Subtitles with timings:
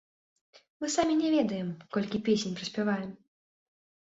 [0.83, 3.11] Мы самі не ведаем, колькі песень праспяваем.